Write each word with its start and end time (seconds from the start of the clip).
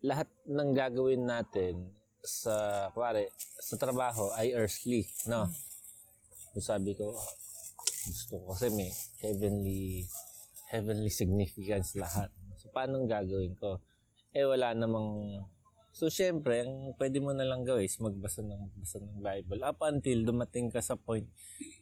lahat 0.00 0.28
ng 0.48 0.70
gagawin 0.72 1.28
natin 1.28 1.92
sa, 2.24 2.88
pare, 2.92 3.32
sa 3.60 3.76
trabaho 3.76 4.32
ay 4.36 4.52
earthly, 4.56 5.04
no? 5.28 5.48
So 6.56 6.74
sabi 6.74 6.96
ko, 6.96 7.16
gusto 8.08 8.40
ko 8.40 8.44
kasi 8.56 8.72
may 8.72 8.90
heavenly, 9.20 10.04
heavenly 10.72 11.12
significance 11.12 11.96
lahat. 11.96 12.32
So 12.60 12.72
paano 12.72 13.04
gagawin 13.04 13.56
ko? 13.60 13.80
Eh 14.32 14.44
wala 14.48 14.72
namang, 14.72 15.40
so 15.92 16.08
syempre, 16.08 16.64
ang 16.64 16.96
pwede 16.96 17.20
mo 17.20 17.36
na 17.36 17.44
lang 17.44 17.64
gawin 17.64 17.84
is 17.88 18.00
magbasa 18.00 18.40
ng, 18.40 18.56
magbasa 18.56 18.98
ng 19.04 19.20
Bible 19.20 19.60
up 19.64 19.80
until 19.84 20.18
dumating 20.24 20.72
ka 20.72 20.80
sa 20.80 20.96
point 20.96 21.28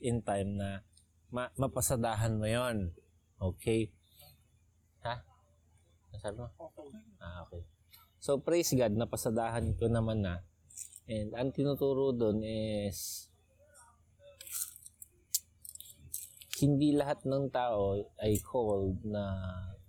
in 0.03 0.23
time 0.23 0.59
na 0.59 0.83
ma- 1.31 1.55
mapasadahan 1.55 2.35
mo 2.35 2.47
yon 2.51 2.91
Okay? 3.39 3.95
Ha? 5.07 5.15
Ano 6.11 6.19
sabi 6.19 6.37
mo? 6.43 6.51
Ah, 7.23 7.47
okay. 7.47 7.78
So, 8.29 8.37
praise 8.37 8.77
God, 8.77 8.93
napasadahan 8.93 9.73
ko 9.81 9.89
naman 9.89 10.21
na. 10.21 10.45
And 11.09 11.33
ang 11.33 11.49
tinuturo 11.49 12.13
doon 12.13 12.45
is 12.45 13.25
hindi 16.61 16.93
lahat 16.93 17.25
ng 17.25 17.49
tao 17.49 17.97
ay 18.21 18.37
called 18.45 19.01
na 19.09 19.33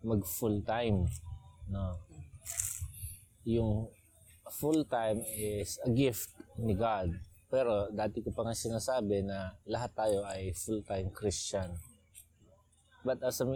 mag 0.08 0.24
full 0.24 0.64
time. 0.64 1.04
No. 1.68 2.00
Yung 3.44 3.92
full 4.56 4.88
time 4.88 5.20
is 5.36 5.76
a 5.84 5.92
gift 5.92 6.32
ni 6.64 6.80
God. 6.80 7.12
Pero 7.52 7.92
dati 7.92 8.24
ko 8.24 8.32
pa 8.32 8.48
nga 8.48 8.56
sinasabi 8.56 9.20
na 9.20 9.52
lahat 9.68 9.92
tayo 9.92 10.24
ay 10.24 10.56
full 10.56 10.80
time 10.88 11.12
Christian. 11.12 11.76
But 13.04 13.20
as 13.20 13.44
a, 13.44 13.52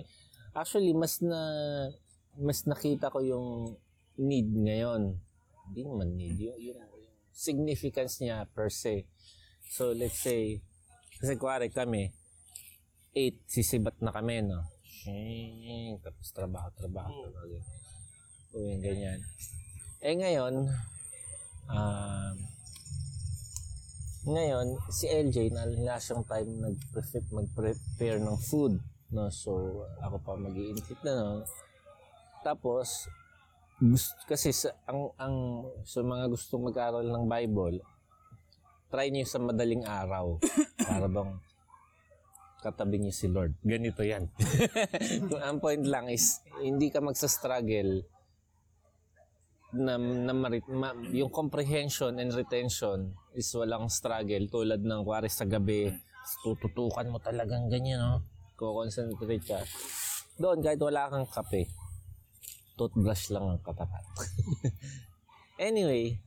actually 0.52 0.92
mas 0.92 1.24
na 1.24 1.40
mas 2.36 2.68
nakita 2.68 3.08
ko 3.08 3.24
yung 3.24 3.80
need 4.18 4.50
ngayon. 4.50 5.18
Hindi 5.70 5.82
naman 5.86 6.10
need. 6.18 6.38
Yung, 6.38 6.60
yung, 6.60 6.80
yung 6.80 7.18
significance 7.34 8.22
niya 8.22 8.46
per 8.52 8.70
se. 8.70 9.10
So, 9.74 9.96
let's 9.96 10.22
say, 10.22 10.62
kasi 11.18 11.34
kuwari 11.40 11.74
kami, 11.74 12.14
8, 13.14 13.46
sisibat 13.46 13.98
na 14.02 14.14
kami, 14.14 14.46
no? 14.46 14.62
Shing, 14.86 15.98
tapos 16.02 16.34
trabaho, 16.34 16.70
trabaho, 16.78 17.10
trabaho. 17.10 17.58
Uy, 18.54 18.78
ganyan. 18.78 19.22
Eh 20.04 20.14
ngayon, 20.14 20.70
um, 21.70 22.36
ngayon, 24.24 24.68
si 24.88 25.10
LJ, 25.10 25.52
na 25.52 25.68
na 25.68 26.00
siyang 26.00 26.24
time 26.24 26.48
nag-prepare, 26.62 27.28
mag-prepare 27.34 28.20
ng 28.22 28.38
food. 28.40 28.80
No? 29.12 29.28
So, 29.30 29.84
ako 30.00 30.16
pa 30.24 30.34
mag 30.40 30.56
na, 31.04 31.12
no? 31.12 31.46
Tapos, 32.42 33.10
gusto, 33.84 34.16
kasi 34.32 34.56
sa, 34.56 34.72
ang, 34.88 35.12
ang, 35.20 35.36
sa 35.84 36.00
mga 36.00 36.32
gustong 36.32 36.64
mag-aral 36.64 37.04
ng 37.04 37.26
Bible, 37.28 37.84
try 38.88 39.12
niyo 39.12 39.28
sa 39.28 39.44
madaling 39.44 39.84
araw. 39.84 40.40
para 40.88 41.08
bang 41.12 41.32
katabi 42.64 42.96
niyo 43.04 43.12
si 43.12 43.28
Lord. 43.28 43.60
Ganito 43.60 44.08
yan. 44.08 44.32
ang 45.48 45.60
point 45.60 45.84
lang 45.84 46.08
is, 46.08 46.40
hindi 46.64 46.88
ka 46.88 47.04
magsa-struggle 47.04 48.08
na, 49.74 49.98
na 49.98 50.34
marit, 50.38 50.64
ma, 50.70 50.94
yung 51.12 51.34
comprehension 51.34 52.14
and 52.22 52.32
retention 52.32 53.10
is 53.34 53.50
walang 53.58 53.90
struggle 53.90 54.46
tulad 54.46 54.80
ng 54.86 55.02
kuwari 55.02 55.28
sa 55.34 55.50
gabi 55.50 55.90
tututukan 56.46 57.10
mo 57.10 57.18
talagang 57.18 57.68
ganyan 57.68 58.00
no 58.00 58.22
ko-concentrate 58.54 59.44
ka 59.44 59.60
doon 60.38 60.62
kahit 60.62 60.78
wala 60.78 61.10
kang 61.10 61.26
kape 61.26 61.68
toothbrush 62.74 63.30
lang 63.34 63.46
ang 63.46 63.62
katapat. 63.62 64.04
anyway, 65.70 66.18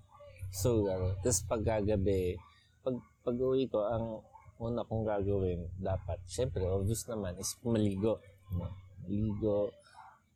so, 0.50 0.86
ano, 0.86 1.18
tapos 1.20 1.42
pagkagabi, 1.46 2.38
pag, 2.82 2.96
pag 3.26 3.36
uwi 3.36 3.66
ko, 3.66 3.82
ang 3.86 4.22
una 4.56 4.86
kong 4.86 5.04
gagawin, 5.04 5.68
dapat, 5.76 6.22
syempre, 6.24 6.64
obvious 6.64 7.04
naman, 7.10 7.36
is 7.36 7.58
maligo. 7.66 8.22
No? 8.54 8.72
Maligo, 9.04 9.74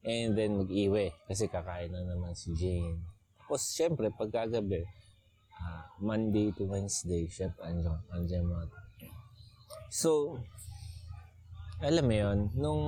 and 0.05 0.37
then 0.37 0.61
mag-iwi, 0.61 1.15
kasi 1.25 1.49
kakain 1.49 1.93
na 1.93 2.05
naman 2.05 2.37
si 2.37 2.53
Jane. 2.53 3.01
Tapos, 3.41 3.65
syempre, 3.73 4.13
pagkagabi, 4.13 4.85
uh, 5.57 5.85
Monday 6.03 6.53
to 6.53 6.69
Wednesday, 6.69 7.31
syempre, 7.31 7.65
andyan, 7.65 7.99
andyan 8.13 8.45
mga 8.45 8.67
So, 9.91 10.39
alam 11.83 12.07
mo 12.07 12.15
yun, 12.15 12.39
nung 12.55 12.83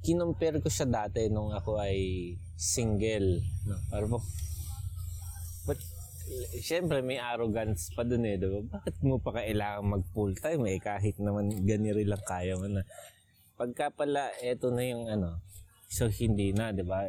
kinompare 0.00 0.58
ko 0.58 0.68
siya 0.68 0.88
dati 0.88 1.28
nung 1.28 1.52
ako 1.52 1.80
ay 1.80 2.34
single. 2.56 3.40
No? 3.68 3.76
Para 3.88 4.04
po, 4.08 4.18
but, 5.68 5.80
syempre 6.62 7.02
may 7.02 7.18
arrogance 7.18 7.90
pa 7.92 8.06
dun 8.06 8.26
eh. 8.26 8.38
Diba? 8.38 8.62
Bakit 8.64 9.02
mo 9.02 9.18
pa 9.18 9.42
kailangan 9.42 9.82
mag 9.86 10.04
full 10.14 10.34
time 10.38 10.66
eh? 10.70 10.78
Kahit 10.78 11.18
naman 11.18 11.50
ganiri 11.66 12.06
lang 12.06 12.22
kaya 12.22 12.54
mo 12.56 12.66
na. 12.70 12.86
Pagka 13.58 13.92
pala, 13.92 14.32
eto 14.40 14.72
na 14.72 14.82
yung 14.88 15.04
ano, 15.10 15.44
so 15.90 16.08
hindi 16.08 16.56
na, 16.56 16.72
di 16.72 16.80
ba? 16.80 17.04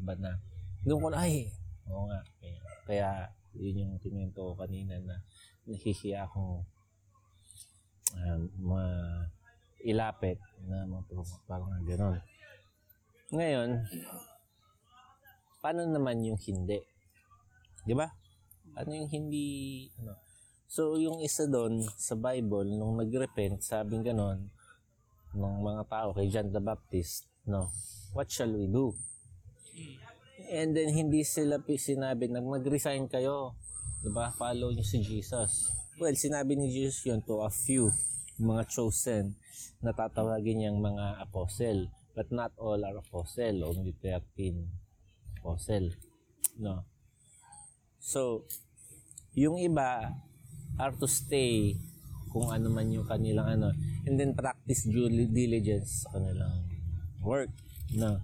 Iba 0.00 0.18
na. 0.18 0.34
Doon 0.82 0.98
ko 0.98 1.08
na, 1.14 1.22
ay, 1.22 1.46
oo 1.86 2.10
nga. 2.10 2.20
Kaya, 2.42 2.58
kaya 2.90 3.10
yun 3.54 3.86
yung 3.86 3.94
kinento 4.02 4.50
ko 4.50 4.52
kanina 4.58 4.98
na 5.02 5.18
nahihiya 5.66 6.26
akong 6.26 6.62
um, 8.14 8.42
ma 8.58 8.82
ilapit 9.84 10.38
na 10.68 10.84
parang 11.48 11.72
gano'n. 11.84 12.20
Ngayon, 13.30 13.70
paano 15.62 15.86
naman 15.86 16.20
yung 16.26 16.40
hindi? 16.40 16.82
Di 17.86 17.94
ba? 17.94 18.08
Ano 18.76 18.90
yung 18.94 19.10
hindi, 19.10 19.86
ano? 20.02 20.18
So, 20.70 20.94
yung 21.02 21.18
isa 21.18 21.50
doon 21.50 21.82
sa 21.98 22.14
Bible, 22.14 22.70
nung 22.78 22.94
nag-repent, 22.94 23.58
sabing 23.58 24.06
ganon, 24.06 24.46
ng 25.34 25.56
mga 25.62 25.82
tao 25.90 26.14
kay 26.14 26.30
John 26.30 26.54
the 26.54 26.62
Baptist, 26.62 27.26
no, 27.42 27.74
what 28.14 28.30
shall 28.30 28.50
we 28.50 28.70
do? 28.70 28.94
And 30.50 30.74
then, 30.74 30.94
hindi 30.94 31.26
sila 31.26 31.58
sinabi 31.62 32.30
na 32.30 32.38
mag-resign 32.42 33.10
kayo. 33.10 33.58
Diba? 34.02 34.30
Follow 34.34 34.70
nyo 34.70 34.82
si 34.86 35.02
Jesus. 35.02 35.74
Well, 35.98 36.14
sinabi 36.14 36.54
ni 36.54 36.70
Jesus 36.70 37.02
yun 37.06 37.22
to 37.26 37.42
a 37.42 37.50
few 37.50 37.90
mga 38.40 38.64
chosen 38.72 39.36
na 39.80 39.92
tatawagin 39.94 40.62
niyang 40.62 40.78
mga 40.80 41.22
apostle. 41.22 41.88
But 42.14 42.28
not 42.34 42.52
all 42.58 42.82
are 42.82 42.98
apostle, 42.98 43.64
only 43.64 43.94
13 44.02 45.40
apostle. 45.40 45.94
No. 46.60 46.84
So, 48.02 48.44
yung 49.32 49.56
iba 49.62 50.20
are 50.80 50.94
to 50.98 51.06
stay 51.06 51.76
kung 52.30 52.50
ano 52.50 52.70
man 52.70 52.90
yung 52.90 53.06
kanilang 53.06 53.58
ano 53.58 53.74
and 54.06 54.14
then 54.14 54.32
practice 54.38 54.86
due 54.86 55.10
diligence 55.10 56.06
sa 56.06 56.14
kanilang 56.14 56.62
work 57.26 57.50
no 57.98 58.22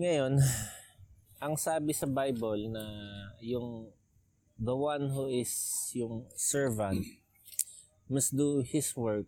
ngayon 0.00 0.40
ang 1.44 1.54
sabi 1.60 1.92
sa 1.92 2.08
Bible 2.08 2.72
na 2.72 2.82
yung 3.44 3.92
the 4.56 4.72
one 4.72 5.12
who 5.12 5.28
is 5.28 5.52
yung 5.92 6.24
servant 6.38 7.04
must 8.12 8.36
do 8.36 8.60
his 8.60 8.92
work. 8.94 9.24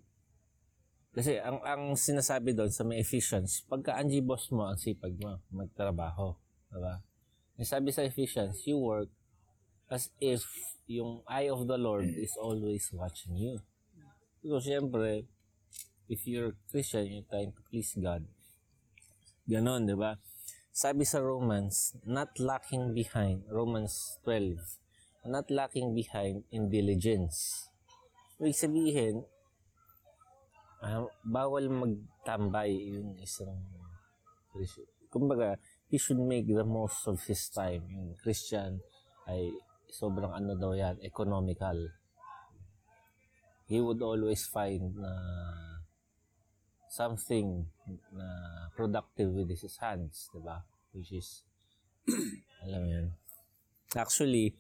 Kasi 1.15 1.39
ang 1.39 1.63
ang 1.63 1.95
sinasabi 1.95 2.59
doon 2.59 2.75
sa 2.75 2.83
may 2.83 2.99
Ephesians, 2.99 3.63
pagka 3.71 3.95
anji 3.95 4.19
boss 4.19 4.51
mo, 4.51 4.67
ang 4.67 4.75
sipag 4.75 5.15
mo, 5.23 5.39
magtrabaho. 5.55 6.35
Diba? 6.75 6.99
Yung 7.55 7.71
sabi 7.71 7.95
sa 7.95 8.03
Ephesians, 8.03 8.67
you 8.67 8.83
work 8.83 9.07
as 9.87 10.11
if 10.19 10.43
yung 10.91 11.23
eye 11.31 11.47
of 11.47 11.71
the 11.71 11.79
Lord 11.79 12.11
is 12.11 12.35
always 12.35 12.91
watching 12.91 13.39
you. 13.39 13.63
So, 14.43 14.59
syempre, 14.59 15.31
if 16.11 16.27
you're 16.27 16.59
Christian, 16.69 17.07
you're 17.07 17.31
trying 17.31 17.55
to 17.55 17.63
please 17.71 17.95
God. 17.95 18.27
Ganon, 19.47 19.87
di 19.87 19.95
ba? 19.95 20.19
Sabi 20.75 21.07
sa 21.07 21.23
Romans, 21.23 21.95
not 22.03 22.35
lacking 22.43 22.91
behind, 22.91 23.47
Romans 23.47 24.19
12, 24.27 24.59
not 25.31 25.47
lacking 25.47 25.95
behind 25.95 26.43
in 26.51 26.69
diligence. 26.69 27.71
Ibig 28.43 28.59
sabihin, 28.59 29.15
uh, 30.85 31.09
bawal 31.25 31.65
magtambay 31.73 32.77
yung 32.93 33.17
isang 33.19 33.57
kumbaga, 35.11 35.59
he 35.87 35.99
should 35.99 36.19
make 36.19 36.47
the 36.47 36.67
most 36.67 37.07
of 37.07 37.23
his 37.27 37.47
time. 37.51 37.87
Yung 37.91 38.19
Christian 38.19 38.83
ay 39.31 39.55
sobrang 39.91 40.35
ano 40.35 40.59
daw 40.59 40.75
yan, 40.75 40.99
economical. 41.07 41.79
He 43.71 43.79
would 43.79 44.03
always 44.03 44.45
find 44.51 44.93
na 44.99 45.15
something 46.91 47.67
na 48.11 48.27
productive 48.75 49.31
with 49.31 49.51
his 49.55 49.79
hands, 49.79 50.31
di 50.35 50.43
ba? 50.43 50.67
Which 50.93 51.15
is, 51.15 51.47
alam 52.67 52.81
mo 52.83 52.89
yun. 52.91 53.07
Actually, 53.95 54.55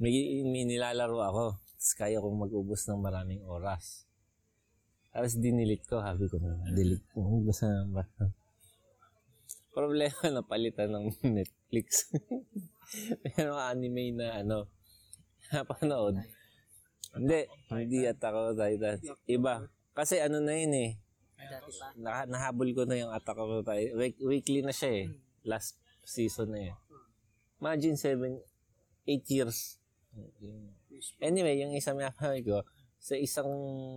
may, 0.00 0.42
may 0.44 0.64
nilalaro 0.64 1.20
ako. 1.20 1.44
Tapos 1.56 1.92
kaya 1.96 2.20
kong 2.20 2.48
mag-ubos 2.48 2.88
ng 2.88 3.00
maraming 3.00 3.44
oras. 3.44 4.08
Tapos 5.16 5.32
dinilit 5.40 5.80
ko, 5.88 6.04
habi 6.04 6.28
ko 6.28 6.36
na, 6.36 6.60
delete 6.76 7.08
ko. 7.16 7.40
Basta 7.40 7.88
ba? 7.88 8.04
Problema 9.72 10.20
na 10.36 10.44
palitan 10.44 10.92
ng 10.92 11.08
net. 11.32 11.48
Netflix. 11.72 12.12
Pero 13.24 13.56
anime 13.56 14.12
na 14.12 14.44
ano, 14.44 14.68
napanood. 15.56 16.20
Hindi, 17.16 17.48
hindi 17.72 18.04
at 18.04 18.20
ako 18.20 18.52
Titan. 18.52 19.00
Iba. 19.24 19.64
Kasi 19.96 20.20
ano 20.20 20.44
na 20.44 20.52
yun 20.52 20.76
eh, 20.76 20.92
Dati 21.36 21.72
pa. 21.80 21.88
Nahabol 22.28 22.76
ko 22.76 22.84
na 22.84 23.00
yung 23.00 23.08
Attack 23.08 23.40
on 23.40 23.64
Titan. 23.64 23.96
Week- 23.96 24.20
weekly 24.20 24.60
na 24.60 24.76
siya 24.76 25.00
eh. 25.00 25.06
Last 25.48 25.80
season 26.04 26.52
na 26.52 26.60
eh. 26.60 26.74
Imagine 27.56 27.96
7, 27.96 28.36
8 29.08 29.32
years. 29.32 29.80
Anyway, 31.24 31.56
yung 31.56 31.72
isang 31.72 31.96
mapanood 31.96 32.44
ko, 32.44 32.60
sa 33.00 33.16
isang 33.16 33.48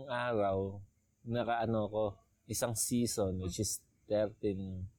araw, 0.08 0.80
nakaano 1.30 1.86
ko, 1.88 2.04
isang 2.50 2.74
season, 2.74 3.38
which 3.38 3.62
is 3.62 3.86
13 4.10 4.90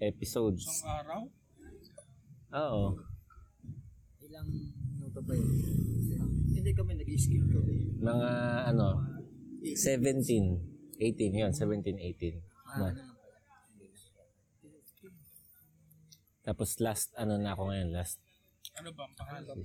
episodes. 0.00 0.64
Isang 0.64 0.96
araw? 1.04 1.20
Oo. 2.56 2.84
Ilang 4.24 4.48
minuto 4.48 5.20
ba 5.20 5.36
yun? 5.36 5.52
Hindi 6.56 6.70
kami 6.72 6.96
nag-skip 6.96 7.44
kami. 7.52 8.00
Mga 8.00 8.30
ano, 8.72 9.04
17, 9.60 10.96
18, 10.96 11.40
yun, 11.44 11.52
17, 11.52 12.00
18. 12.00 12.40
Na. 12.80 12.90
Tapos 16.48 16.80
last, 16.80 17.12
ano 17.20 17.36
na 17.36 17.52
ako 17.52 17.68
ngayon, 17.68 17.92
last. 17.92 18.16
Ano 18.80 18.88
ba 18.96 19.04
ang 19.04 19.12
pangalan? 19.12 19.60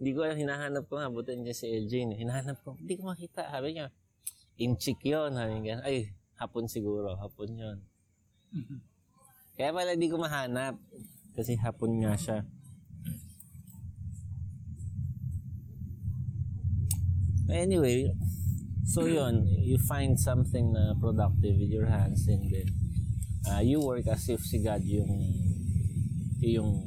Hindi 0.00 0.10
ko 0.16 0.24
alam, 0.24 0.40
hinahanap 0.40 0.88
ko 0.88 0.96
nga, 0.96 1.12
buti 1.12 1.36
nandiyan 1.36 1.54
si 1.54 1.66
LJ. 1.68 1.94
Hinahanap 2.16 2.64
ko, 2.64 2.74
hindi 2.80 2.96
ko 2.96 3.12
makita. 3.12 3.44
Sabi 3.52 3.76
niya, 3.76 3.92
inchik 4.58 5.00
yun. 5.04 5.36
Ay, 5.84 6.12
hapon 6.36 6.66
siguro, 6.66 7.14
hapon 7.16 7.48
yun. 7.54 7.78
Kaya 9.56 9.72
pala 9.72 9.94
hindi 9.94 10.10
ko 10.10 10.18
mahanap. 10.18 10.76
Kasi 11.32 11.56
hapon 11.56 12.04
nga 12.04 12.12
siya. 12.16 12.44
Anyway, 17.52 18.08
so 18.88 19.04
yun, 19.04 19.44
you 19.60 19.76
find 19.76 20.16
something 20.16 20.72
na 20.72 20.96
productive 20.96 21.60
with 21.60 21.68
your 21.68 21.84
hands 21.84 22.24
and 22.24 22.48
then 22.48 22.64
uh, 23.44 23.60
you 23.60 23.76
work 23.80 24.08
as 24.08 24.24
if 24.32 24.40
si 24.40 24.56
God 24.64 24.80
yung 24.88 25.12
yung 26.40 26.80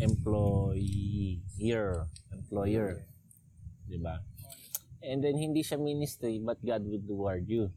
employer, 0.00 2.08
employer. 2.32 3.04
'Di 3.84 4.00
ba? 4.00 4.16
And 5.02 5.22
then 5.22 5.36
hindi 5.38 5.66
siya 5.66 5.78
ministry 5.82 6.38
but 6.38 6.62
God 6.62 6.86
will 6.86 7.02
reward 7.02 7.44
you 7.50 7.70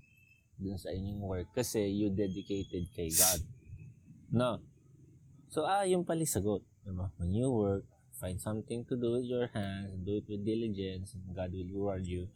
dun 0.56 0.80
sa 0.80 0.94
inyong 0.96 1.22
work 1.26 1.48
kasi 1.52 1.84
you 1.92 2.14
dedicated 2.14 2.88
kay 2.96 3.12
God. 3.12 3.42
No. 4.32 4.64
So 5.52 5.68
ah, 5.68 5.84
yung 5.84 6.08
pala 6.08 6.24
sagot. 6.24 6.64
Diba? 6.86 7.10
When 7.18 7.34
you 7.34 7.50
work, 7.50 7.84
find 8.22 8.40
something 8.40 8.86
to 8.88 8.94
do 8.96 9.20
with 9.20 9.28
your 9.28 9.50
hands, 9.52 9.92
do 10.06 10.22
it 10.22 10.26
with 10.30 10.46
diligence, 10.46 11.18
and 11.18 11.36
God 11.36 11.52
will 11.52 11.68
reward 11.68 12.06
you. 12.08 12.30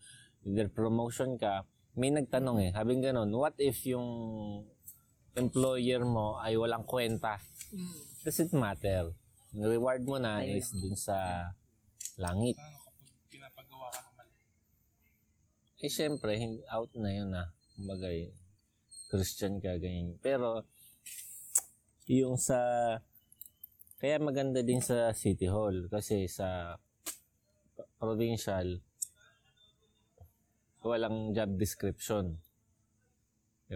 Either 0.44 0.68
promotion 0.68 1.38
ka, 1.38 1.63
may 1.94 2.09
nagtanong 2.09 2.57
eh, 2.65 2.71
habing 2.74 3.03
ganun, 3.03 3.30
what 3.31 3.53
if 3.62 3.86
yung 3.86 4.07
employer 5.38 6.03
mo 6.03 6.41
ay 6.41 6.57
walang 6.59 6.83
kwenta? 6.83 7.39
Does 8.25 8.41
it 8.41 8.51
matter? 8.51 9.13
Yung 9.53 9.69
reward 9.69 10.03
mo 10.03 10.18
na 10.18 10.44
is 10.44 10.74
dun 10.74 10.97
sa 10.97 11.50
langit. 12.19 12.57
Paano 12.59 12.77
kapag 12.83 13.07
pinapagawa 13.31 13.88
ka 13.94 14.00
ng 14.03 14.13
mali? 14.18 14.36
Eh, 15.80 15.88
syempre, 15.88 16.36
out 16.68 16.92
na 17.00 17.12
yun 17.16 17.31
na. 17.31 17.56
Kumbaga, 17.80 18.12
eh, 18.12 18.36
Christian 19.08 19.64
ka, 19.64 19.80
ganyan. 19.80 20.20
Pero, 20.20 20.68
yung 22.12 22.36
sa, 22.36 22.60
kaya 24.04 24.20
maganda 24.20 24.60
din 24.60 24.84
sa 24.84 25.16
City 25.16 25.48
Hall. 25.48 25.88
Kasi 25.88 26.28
sa 26.28 26.76
provincial, 27.96 28.84
walang 30.84 31.31
job 31.31 31.56
description. 31.56 32.36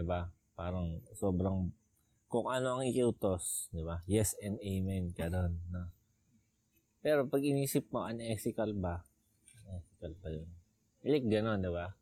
ba? 0.04 0.28
Parang 0.52 1.00
sobrang 1.16 1.72
kung 2.28 2.50
ano 2.50 2.78
ang 2.78 2.82
ikiutos, 2.82 3.70
ba? 3.70 4.02
Yes 4.10 4.34
and 4.42 4.58
amen 4.58 5.14
ka 5.14 5.30
doon, 5.30 5.54
no? 5.70 5.86
Pero 6.98 7.30
pag 7.30 7.38
inisip 7.38 7.86
mo 7.94 8.02
unethical 8.10 8.74
ba? 8.74 9.06
Unethical 9.62 10.12
pa 10.18 10.28
yun. 10.34 10.50
Ilik 11.04 11.28
ganon, 11.28 11.60
'di 11.60 11.68
ba? 11.68 11.92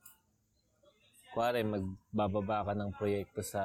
Kuwari, 1.35 1.67
magbababa 1.67 2.71
ka 2.71 2.73
ng 2.79 2.95
proyekto 2.95 3.43
sa 3.43 3.65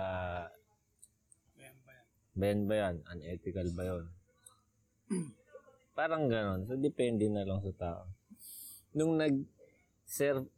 Bayan 1.54 1.78
ba 1.86 1.92
yan? 1.94 2.06
Ben 2.34 2.60
ba 2.66 2.76
yan? 2.80 2.96
Unethical 3.12 3.68
ba 3.78 3.84
yun? 3.86 4.06
Parang 5.98 6.26
ganon. 6.26 6.66
So, 6.66 6.74
depende 6.80 7.30
na 7.30 7.46
lang 7.46 7.62
sa 7.62 7.74
tao. 7.76 8.02
Nung 8.98 9.20
nag 9.20 9.36
serve 10.08 10.50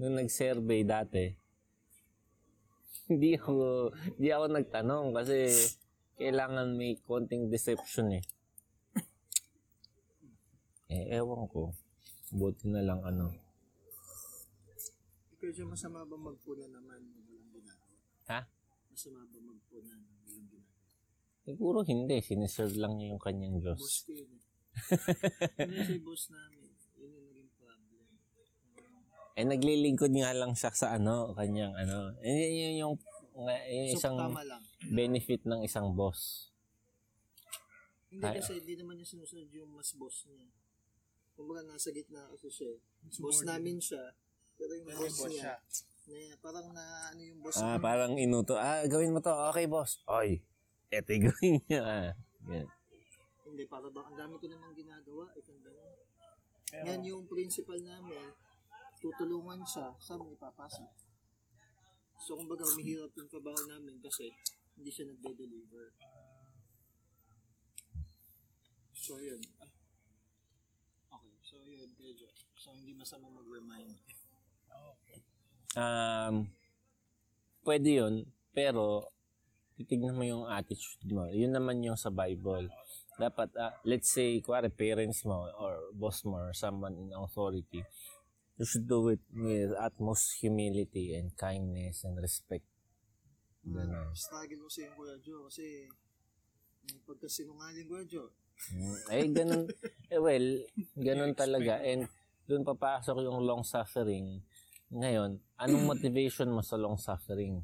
nung 0.00 0.16
nag-survey 0.16 0.80
dati, 0.86 1.28
hindi 3.10 3.36
ako, 3.36 3.90
hindi 4.16 4.28
ako 4.32 4.44
nagtanong 4.48 5.06
kasi 5.12 5.50
kailangan 6.16 6.72
may 6.72 6.96
konting 7.04 7.52
deception 7.52 8.16
eh. 8.16 8.24
Eh, 10.94 11.18
ewan 11.18 11.50
ko. 11.50 11.74
Buti 12.30 12.70
na 12.70 12.80
lang 12.86 13.02
ano. 13.02 13.43
Siya 15.50 15.66
masama 15.66 16.00
ba 16.02 16.16
magpuna 16.16 16.64
naman 16.66 17.00
ng 17.02 17.22
walang 17.24 17.50
ginagawa? 17.50 17.96
Ha? 18.26 18.40
Masama 18.88 19.20
ba 19.22 19.38
magpuna 19.38 19.90
ng 19.90 20.04
walang 20.22 20.48
ginagawa? 20.48 20.62
Siguro 21.40 21.78
hindi. 21.82 22.16
Siniserve 22.20 22.76
lang 22.76 22.94
niya 22.94 23.12
yung 23.12 23.20
kanyang 23.20 23.58
Boss 23.58 23.76
Diyos. 23.76 23.94
ko 24.02 24.10
yun 24.14 24.30
eh. 24.30 24.42
Ano 25.60 25.72
yung 25.76 26.02
boss 26.02 26.24
namin? 26.30 26.66
Yun 26.96 27.10
yung 27.12 27.26
naging 27.28 27.50
problem. 27.54 28.04
Eh, 29.34 29.44
naglilingkod 29.44 30.12
nga 30.14 30.30
lang 30.32 30.52
siya 30.52 30.70
sa 30.72 30.86
ano, 30.92 31.30
kanyang 31.32 31.74
ano. 31.76 32.14
Eh, 32.18 32.30
yun 32.30 32.54
yun 32.56 32.74
yung, 32.80 32.94
nga, 33.36 33.54
yung 33.66 33.86
So, 33.90 33.98
isang 33.98 34.16
lang. 34.18 34.62
benefit 34.88 35.42
ng 35.42 35.62
isang 35.62 35.90
boss. 35.92 36.50
Hindi 38.08 38.24
Ay- 38.24 38.38
kasi 38.38 38.58
hindi 38.58 38.74
naman 38.74 38.94
niya 38.94 39.10
sinusunod 39.10 39.50
yung 39.50 39.70
mas 39.70 39.90
boss 39.92 40.26
niya. 40.26 40.46
Kumbaga 41.34 41.66
nasa 41.66 41.90
gitna 41.90 42.30
kasi 42.30 42.46
siya. 42.48 42.70
eh. 42.72 42.80
Boss 43.18 43.42
namin 43.42 43.78
siya. 43.78 44.14
Pero 44.54 44.70
yung 44.72 44.86
Pero 44.86 44.98
boss, 45.00 45.14
boss 45.16 45.30
niya, 45.30 45.54
siya. 46.04 46.28
na, 46.30 46.36
parang 46.38 46.66
na 46.70 46.84
ano 47.08 47.20
yung 47.20 47.40
boss 47.40 47.56
Ah, 47.56 47.74
niya. 47.74 47.82
parang 47.82 48.12
inuto. 48.14 48.54
Ah, 48.54 48.84
gawin 48.84 49.10
mo 49.10 49.20
to. 49.20 49.32
Okay, 49.50 49.66
boss. 49.66 49.98
Oy, 50.06 50.38
eto 50.88 51.10
yung 51.10 51.24
gawin 51.28 51.54
niya. 51.62 51.80
Ah, 51.82 52.10
yan. 52.46 52.66
Hindi, 53.44 53.64
para 53.66 53.86
ba, 53.88 54.00
ang 54.02 54.14
dami 54.14 54.34
ko 54.36 54.46
namang 54.46 54.74
ginagawa. 54.74 55.30
Ikang 55.32 55.60
ganun. 55.60 55.94
Pero, 56.66 56.84
Yan 56.84 57.00
yung 57.04 57.24
principal 57.24 57.78
namin, 57.78 58.34
tutulungan 58.98 59.62
siya 59.62 59.94
sa 59.94 60.16
may 60.16 60.34
papasok. 60.34 60.90
So, 62.18 62.34
kumbaga, 62.34 62.64
umihirap 62.66 63.12
yung 63.14 63.28
trabaho 63.28 63.58
namin 63.68 64.00
kasi 64.00 64.32
hindi 64.74 64.90
siya 64.90 65.06
nagde-deliver. 65.06 65.92
So, 68.94 69.20
yun. 69.20 69.38
Okay, 71.12 71.34
so 71.42 71.60
yun, 71.60 71.90
medyo. 71.94 72.26
So, 72.56 72.72
hindi 72.72 72.96
masama 72.96 73.28
mag-remind. 73.28 73.92
Um, 75.74 76.46
pwede 77.66 77.88
yun, 77.98 78.14
pero 78.54 79.10
titignan 79.74 80.14
mo 80.14 80.22
yung 80.22 80.44
attitude 80.46 81.10
mo. 81.10 81.26
Yun 81.26 81.50
naman 81.50 81.82
yung 81.82 81.98
sa 81.98 82.14
Bible. 82.14 82.70
Dapat, 83.18 83.50
ah, 83.58 83.74
let's 83.82 84.10
say, 84.10 84.38
kuwari, 84.38 84.70
parents 84.70 85.22
mo 85.26 85.46
or 85.58 85.90
boss 85.94 86.22
mo 86.22 86.38
or 86.38 86.54
someone 86.54 86.94
in 86.94 87.10
authority, 87.14 87.82
you 88.54 88.66
should 88.66 88.86
do 88.86 89.10
it 89.10 89.22
with 89.34 89.74
utmost 89.78 90.38
humility 90.38 91.14
and 91.14 91.34
kindness 91.34 92.06
and 92.06 92.18
respect. 92.22 92.66
Ganun. 93.66 94.14
Struggle 94.14 94.60
mo 94.62 94.68
sa 94.70 94.86
yung 94.86 94.94
Kuya 94.94 95.16
Joe 95.24 95.42
kasi 95.48 95.88
may 96.86 97.00
pagkasinungaling 97.02 97.86
Kuya 97.88 98.04
Joe. 98.06 98.30
Mm, 98.70 98.96
Eh, 99.10 99.26
ganun. 99.34 99.64
eh, 100.12 100.20
well, 100.22 100.46
ganun 100.94 101.34
talaga. 101.34 101.82
And 101.82 102.06
doon 102.46 102.62
papasok 102.62 103.24
yung 103.26 103.42
long 103.42 103.64
suffering. 103.66 104.44
Ngayon, 104.94 105.42
anong 105.58 105.84
motivation 105.90 106.54
mo 106.54 106.62
sa 106.62 106.78
long 106.78 106.94
suffering? 106.94 107.58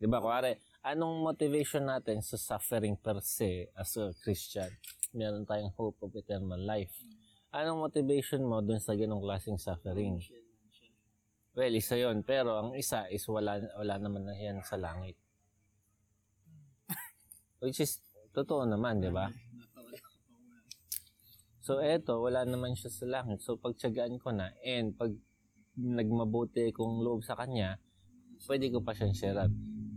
Di 0.00 0.08
ba? 0.08 0.24
Kuwari, 0.24 0.56
anong 0.80 1.20
motivation 1.20 1.84
natin 1.84 2.24
sa 2.24 2.40
suffering 2.40 2.96
per 2.96 3.20
se 3.20 3.68
as 3.76 3.92
a 4.00 4.16
Christian? 4.24 4.72
Meron 5.12 5.44
tayong 5.44 5.76
hope 5.76 6.00
of 6.00 6.16
eternal 6.16 6.56
life. 6.56 6.96
Anong 7.52 7.84
motivation 7.84 8.40
mo 8.40 8.64
dun 8.64 8.80
sa 8.80 8.96
ganong 8.96 9.20
klaseng 9.20 9.60
suffering? 9.60 10.16
Well, 11.52 11.76
isa 11.76 12.00
yon 12.00 12.24
Pero 12.24 12.56
ang 12.56 12.72
isa 12.72 13.04
is 13.12 13.28
wala, 13.28 13.60
wala 13.76 14.00
naman 14.00 14.24
na 14.24 14.32
yan 14.32 14.64
sa 14.64 14.80
langit. 14.80 15.20
Which 17.60 17.84
is, 17.84 18.00
totoo 18.32 18.64
naman, 18.64 19.04
di 19.04 19.12
ba? 19.12 19.28
So, 21.60 21.84
eto, 21.84 22.24
wala 22.24 22.48
naman 22.48 22.72
siya 22.80 22.88
sa 22.88 23.04
langit. 23.04 23.44
So, 23.44 23.60
pagtsagaan 23.60 24.16
ko 24.16 24.32
na, 24.32 24.56
and 24.64 24.96
pag 24.96 25.12
nagmabuti 25.78 26.74
kong 26.74 27.06
loob 27.06 27.22
sa 27.22 27.38
kanya, 27.38 27.78
pwede 28.50 28.74
ko 28.74 28.82
pa 28.82 28.90
siyang 28.90 29.14
share 29.14 29.38
up. 29.38 29.52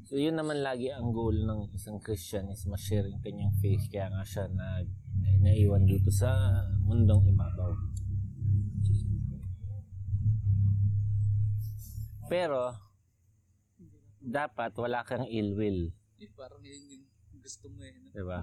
So, 0.05 0.17
yun 0.17 0.37
naman 0.37 0.65
lagi 0.65 0.89
ang 0.89 1.13
goal 1.13 1.33
ng 1.33 1.73
isang 1.77 2.01
Christian 2.01 2.49
is 2.49 2.65
ma-share 2.65 3.05
yung 3.05 3.21
kanyang 3.21 3.53
faith. 3.61 3.85
Kaya 3.89 4.09
nga 4.09 4.25
siya 4.25 4.49
na, 4.49 4.81
naiwan 5.41 5.85
dito 5.85 6.09
sa 6.09 6.33
mundong 6.85 7.29
ibabaw. 7.33 7.71
Pero, 12.29 12.73
dapat 14.21 14.71
wala 14.77 15.05
kang 15.05 15.25
ill 15.29 15.53
will. 15.57 15.89
Eh, 16.21 16.29
parang 16.37 16.61
yun 16.61 16.81
yung 16.97 17.05
gusto 17.41 17.65
mo 17.73 17.81
eh. 17.81 17.93
No? 17.93 18.09
Diba? 18.13 18.39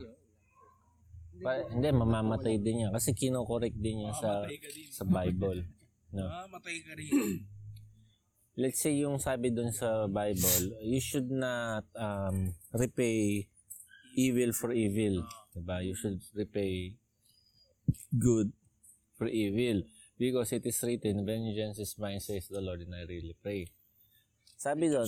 Pa, 1.38 1.50
hindi, 1.70 1.88
mamamatay 1.94 2.58
din 2.58 2.86
yan. 2.86 2.92
Kasi 2.94 3.14
kinokorek 3.14 3.74
din 3.78 4.06
yan 4.10 4.14
sa, 4.14 4.42
sa 4.90 5.04
Bible. 5.06 5.66
No? 6.12 6.24
Ah, 6.26 6.48
matay 6.48 6.80
ka 6.84 6.96
rin. 6.96 7.44
let's 8.58 8.82
say 8.82 8.98
yung 8.98 9.22
sabi 9.22 9.54
doon 9.54 9.70
sa 9.70 10.10
Bible, 10.10 10.74
you 10.82 10.98
should 10.98 11.30
not 11.30 11.86
um, 11.94 12.50
repay 12.74 13.46
evil 14.18 14.50
for 14.50 14.74
evil. 14.74 15.22
Diba? 15.54 15.78
You 15.86 15.94
should 15.94 16.18
repay 16.34 16.98
good 18.18 18.50
for 19.14 19.30
evil. 19.30 19.86
Because 20.18 20.50
it 20.50 20.66
is 20.66 20.82
written, 20.82 21.22
vengeance 21.22 21.78
is 21.78 21.94
mine, 21.94 22.18
says 22.18 22.50
the 22.50 22.58
Lord, 22.58 22.82
and 22.82 22.90
I 22.90 23.06
really 23.06 23.38
pray. 23.38 23.70
Sabi 24.58 24.90
doon, 24.90 25.06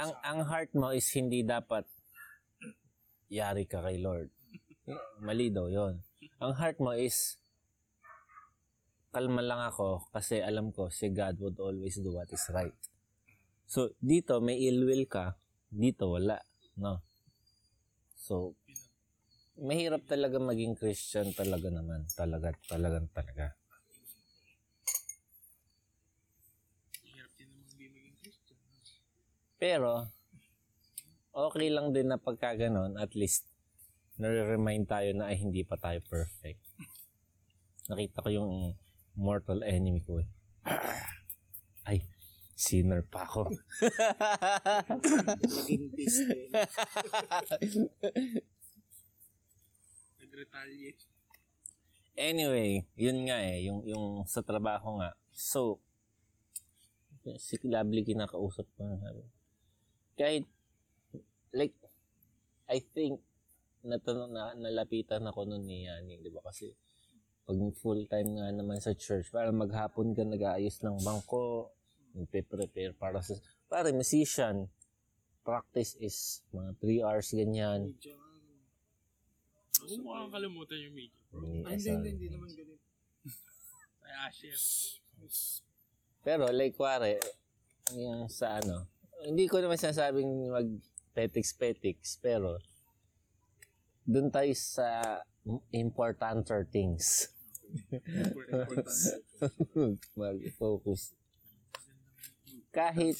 Ang 0.00 0.16
ang, 0.24 0.40
heart 0.48 0.72
mo 0.72 0.88
is 0.96 1.04
hindi 1.12 1.44
dapat 1.44 1.84
yari 3.28 3.68
ka 3.68 3.84
kay 3.84 4.00
Lord. 4.00 4.32
Mali 5.26 5.52
daw 5.52 5.68
yon. 5.68 6.00
Ang 6.40 6.56
heart 6.56 6.80
mo 6.80 6.96
is 6.96 7.36
kalma 9.18 9.42
lang 9.42 9.58
ako 9.58 10.14
kasi 10.14 10.38
alam 10.38 10.70
ko 10.70 10.94
si 10.94 11.10
God 11.10 11.42
would 11.42 11.58
always 11.58 11.98
do 11.98 12.14
what 12.14 12.30
is 12.30 12.46
right. 12.54 12.78
So, 13.66 13.90
dito 13.98 14.38
may 14.38 14.62
ill 14.70 14.86
will 14.86 15.10
ka, 15.10 15.34
dito 15.66 16.14
wala, 16.14 16.38
no? 16.78 17.02
So, 18.14 18.54
mahirap 19.58 20.06
talaga 20.06 20.38
maging 20.38 20.78
Christian 20.78 21.34
talaga 21.34 21.66
naman. 21.66 22.06
Talaga, 22.14 22.54
talagang 22.70 23.10
talaga. 23.10 23.58
hirap 27.02 27.32
din 27.34 27.50
naman 27.50 27.66
hindi 27.74 27.86
maging 27.90 28.16
Christian. 28.22 28.58
Pero, 29.58 30.06
okay 31.34 31.74
lang 31.74 31.90
din 31.90 32.06
na 32.06 32.22
pagka 32.22 32.54
ganon, 32.54 32.94
at 32.94 33.18
least, 33.18 33.50
nare-remind 34.22 34.86
tayo 34.86 35.10
na 35.10 35.34
ay 35.34 35.42
hindi 35.42 35.66
pa 35.66 35.74
tayo 35.74 35.98
perfect. 36.06 36.62
Nakita 37.90 38.22
ko 38.22 38.30
yung 38.30 38.78
mortal 39.18 39.66
enemy 39.66 39.98
ko 40.06 40.22
eh. 40.22 40.28
Ay, 41.90 42.06
sinner 42.54 43.02
pa 43.02 43.26
ako. 43.26 43.50
Din. 45.66 46.50
Nag-retaliate. 50.22 51.02
anyway, 52.18 52.82
yun 52.98 53.26
nga 53.26 53.38
eh, 53.42 53.66
yung, 53.66 53.82
yung 53.86 54.26
sa 54.26 54.42
trabaho 54.42 54.98
nga. 55.02 55.14
So, 55.34 55.82
si 57.38 57.58
Lovely 57.66 58.06
kinakausap 58.06 58.66
ko. 58.78 58.86
na 58.86 58.98
sabi, 59.02 59.22
Kahit, 60.18 60.46
like, 61.54 61.74
I 62.70 62.82
think, 62.82 63.22
natanong 63.86 64.34
na, 64.34 64.54
nalapitan 64.58 65.26
ako 65.26 65.46
nun 65.46 65.62
ni 65.66 65.86
Yani, 65.86 66.18
di 66.18 66.30
ba? 66.30 66.42
Kasi, 66.42 66.74
pag 67.48 67.56
full 67.80 68.04
time 68.12 68.36
nga 68.36 68.52
naman 68.52 68.76
sa 68.76 68.92
church, 68.92 69.32
para 69.32 69.48
maghapon 69.48 70.12
ka 70.12 70.20
nag-aayos 70.20 70.84
ng 70.84 71.00
bangko, 71.00 71.72
nagpe-prepare 72.12 72.92
para 72.92 73.24
sa, 73.24 73.40
para 73.72 73.88
musician, 73.88 74.68
practice 75.40 75.96
is 75.96 76.44
mga 76.52 76.76
3 76.76 77.08
hours 77.08 77.32
ganyan. 77.32 77.88
Medyo, 77.88 78.12
Huwag 79.78 80.00
mo 80.04 80.10
kakalimutan 80.28 80.78
yung. 80.84 80.96
Hindi, 80.98 81.08
ah, 81.64 81.72
hindi, 81.72 81.88
sorry. 81.88 81.94
hindi, 81.96 82.08
hindi 82.12 82.28
naman 82.34 82.50
ganun. 82.52 82.80
Ay, 84.04 84.12
Asher. 84.28 84.58
Pero 86.20 86.50
like 86.52 86.76
kuwari, 86.76 87.16
yung 87.96 88.28
sa 88.28 88.60
ano, 88.60 88.90
hindi 89.24 89.48
ko 89.48 89.62
naman 89.64 89.80
sinasabing 89.80 90.52
mag 90.52 90.68
petiks-petiks, 91.16 92.20
pero 92.20 92.60
doon 94.04 94.28
tayo 94.28 94.52
sa 94.52 95.18
importanter 95.72 96.68
things. 96.68 97.32
Mag-focus. 100.14 101.16
Kahit, 102.68 103.16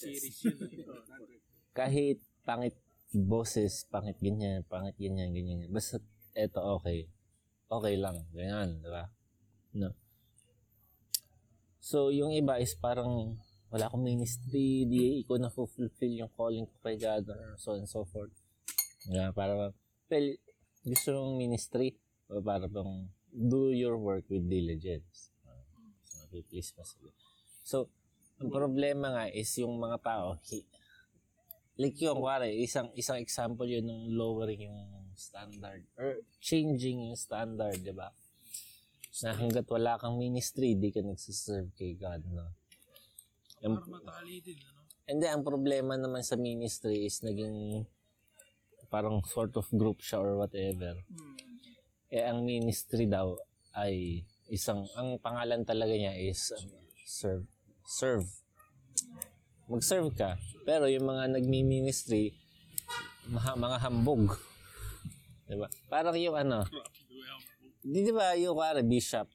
kahit 1.72 2.18
pangit 2.44 2.76
boses, 3.12 3.88
pangit 3.88 4.20
ganyan, 4.20 4.64
pangit 4.68 4.96
ganyan, 5.00 5.32
ganyan. 5.32 5.68
Basta 5.72 6.00
eto 6.36 6.60
okay. 6.80 7.08
Okay 7.68 7.94
lang. 8.00 8.24
Ganyan, 8.32 8.80
di 8.80 8.88
ba? 8.88 9.08
No. 9.76 9.92
So, 11.80 12.12
yung 12.12 12.32
iba 12.36 12.60
is 12.60 12.76
parang 12.76 13.40
wala 13.68 13.88
akong 13.88 14.04
ministry, 14.04 14.88
di 14.88 15.24
ko 15.28 15.36
na 15.36 15.52
fulfill 15.52 15.92
yung 16.00 16.32
calling 16.32 16.64
ko 16.64 16.76
kay 16.80 16.96
God 16.96 17.28
or 17.28 17.56
so 17.60 17.76
and 17.76 17.88
so 17.88 18.04
forth. 18.08 18.32
Yeah, 19.08 19.32
para, 19.32 19.72
well, 20.08 20.28
gusto 20.84 21.08
mong 21.12 21.36
ministry, 21.36 22.00
o 22.32 22.40
para 22.40 22.64
bang 22.64 23.12
do 23.32 23.70
your 23.72 23.96
work 23.96 24.24
with 24.28 24.48
diligence. 24.48 25.30
Uh, 25.44 25.62
so, 26.04 26.40
please 26.48 26.70
pa 26.72 26.82
sila. 26.84 27.10
So, 27.62 27.76
ang 28.38 28.50
problema 28.54 29.12
nga 29.12 29.24
is 29.28 29.50
yung 29.58 29.76
mga 29.76 29.98
tao, 30.00 30.38
hi- 30.48 30.68
like 31.78 31.98
yung 32.02 32.18
kuwari, 32.18 32.58
isang 32.58 32.90
isang 32.94 33.18
example 33.18 33.66
yun 33.66 33.86
ng 33.86 34.14
lowering 34.14 34.66
yung 34.66 34.80
standard 35.14 35.82
or 35.98 36.22
changing 36.38 37.10
yung 37.10 37.18
standard, 37.18 37.78
di 37.78 37.94
ba? 37.94 38.10
Na 39.22 39.34
hanggat 39.34 39.66
wala 39.66 39.98
kang 39.98 40.14
ministry, 40.18 40.78
di 40.78 40.94
ka 40.94 41.02
nagsiserve 41.02 41.74
kay 41.74 41.98
God, 41.98 42.22
no? 42.30 42.54
Yung- 43.62 43.82
Para 43.82 43.98
matali 43.98 44.38
din, 44.38 44.58
ano? 44.62 44.86
And 45.08 45.18
then, 45.18 45.40
ang 45.40 45.44
problema 45.46 45.96
naman 45.96 46.22
sa 46.22 46.36
ministry 46.36 47.08
is 47.08 47.24
naging 47.24 47.82
parang 48.88 49.20
sort 49.24 49.52
of 49.56 49.68
group 49.72 50.00
siya 50.00 50.20
or 50.20 50.36
whatever. 50.36 50.96
Eh, 52.08 52.24
ang 52.24 52.40
ministry 52.40 53.04
daw 53.04 53.36
ay 53.76 54.24
isang, 54.48 54.88
ang 54.96 55.20
pangalan 55.20 55.60
talaga 55.68 55.92
niya 55.92 56.16
is 56.16 56.56
um, 56.56 56.72
serve. 57.04 57.44
Serve. 57.84 58.28
Mag-serve 59.68 60.08
ka. 60.16 60.40
Pero 60.64 60.88
yung 60.88 61.04
mga 61.04 61.36
nagmi-ministry, 61.36 62.32
mga, 63.28 63.60
mga 63.60 63.76
hambog. 63.84 64.40
Diba? 65.48 65.68
Parang 65.88 66.16
yung 66.16 66.36
ano, 66.36 66.64
di 67.84 68.04
di 68.04 68.12
ba 68.12 68.36
yung 68.36 68.56
para 68.56 68.80
bishop? 68.80 69.28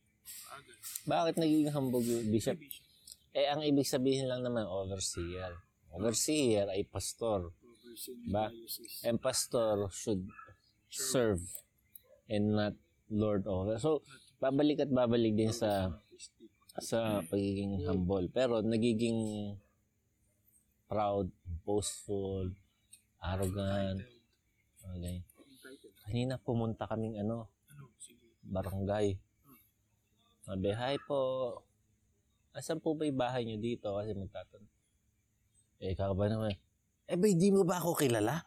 Bakit 1.06 1.38
naging 1.38 1.74
hambog 1.74 2.06
yung 2.06 2.30
bishop? 2.34 2.58
Eh, 3.34 3.50
ang 3.50 3.62
ibig 3.65 3.86
sabihin 3.86 4.30
lang 4.30 4.42
naman, 4.42 4.65
overseer. 4.65 5.58
Overseer 5.94 6.70
ay 6.74 6.86
pastor. 6.89 7.53
Ba? 8.30 8.50
And 9.06 9.22
pastor 9.22 9.89
should 9.94 10.25
serve 10.89 11.42
and 12.30 12.56
not 12.56 12.75
lord 13.12 13.48
over. 13.48 13.80
So, 13.80 14.03
babalik 14.39 14.84
at 14.84 14.92
babalik 14.92 15.36
din 15.36 15.51
sa 15.51 15.92
sa 16.82 17.22
pagiging 17.30 17.86
humble. 17.86 18.27
Pero 18.34 18.65
nagiging 18.65 19.53
proud, 20.89 21.30
boastful, 21.65 22.53
arrogant. 23.22 24.01
Okay. 24.84 25.24
Kanina 26.03 26.36
pumunta 26.42 26.89
kaming 26.89 27.22
ano, 27.22 27.48
barangay. 28.44 29.15
Sabi, 30.44 30.75
hi 30.75 31.00
po. 31.08 31.56
Asan 32.53 32.84
po 32.84 32.94
ba 32.94 33.08
yung 33.08 33.18
bahay 33.18 33.48
nyo 33.48 33.58
dito? 33.58 33.96
Kasi 33.96 34.12
magtatanong. 34.13 34.70
Eh, 35.82 35.96
ikaw 35.96 36.13
ba 36.13 36.27
naman? 36.27 36.53
Eh, 37.08 37.18
ba, 37.18 37.25
di 37.25 37.50
mo 37.50 37.63
ba 37.63 37.80
ako 37.80 37.96
kilala? 37.96 38.44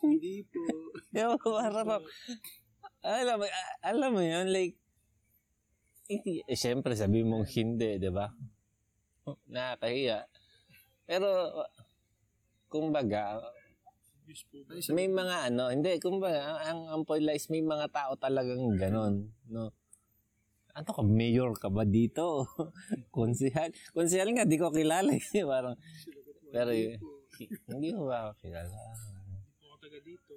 Hindi 0.00 0.46
po. 0.46 0.58
Yung 1.12 1.36
para 1.36 1.82
pa, 1.84 1.96
alam 3.02 3.36
mo, 3.42 3.46
alam 3.82 4.10
mo 4.14 4.22
yun, 4.22 4.46
like, 4.50 4.78
eh, 6.50 6.58
syempre, 6.58 6.94
sabi 6.94 7.22
mong 7.22 7.46
hindi, 7.54 7.98
di 7.98 8.10
ba? 8.10 8.30
Nakakahiya. 9.46 10.26
Pero, 11.06 11.28
kumbaga, 12.70 13.42
may 14.94 15.10
mga 15.10 15.52
ano, 15.52 15.68
hindi, 15.68 15.98
kumbaga, 15.98 16.62
ang, 16.64 16.88
ang 16.88 17.02
is 17.34 17.46
may 17.50 17.60
mga 17.62 17.90
tao 17.90 18.14
talagang 18.16 18.62
ganon, 18.78 19.28
no? 19.50 19.74
Ano 20.72 20.88
ka, 20.88 21.04
mayor 21.04 21.52
ka 21.52 21.68
ba 21.68 21.84
dito? 21.84 22.48
konsihal? 23.14 23.76
Konsihal 23.92 24.32
nga, 24.32 24.48
di 24.48 24.56
ko 24.56 24.72
kilala. 24.72 25.12
eh. 25.12 25.44
Parang, 25.44 25.76
pero, 26.48 26.72
hindi 27.72 27.88
ko 27.92 28.08
ba 28.08 28.32
ako 28.32 28.32
kilala? 28.40 28.72
Hindi 28.72 29.64
ako 29.68 29.76
taga 29.76 29.98
dito. 30.00 30.32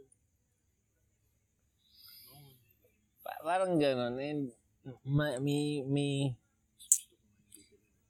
Ano? 2.35 2.51
Pa- 2.83 2.91
parang 3.43 3.81
gano'n. 3.81 4.15
And, 4.21 4.41
ma- 5.05 5.41
may, 5.41 5.81
may, 5.85 6.33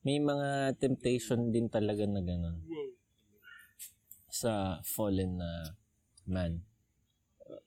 may 0.04 0.18
mga 0.20 0.76
temptation 0.78 1.50
din 1.50 1.72
talaga 1.72 2.04
na 2.06 2.22
gano'n 2.22 2.58
Wow. 2.62 2.90
sa 4.30 4.52
fallen 4.84 5.40
na 5.40 5.74
man. 6.28 6.60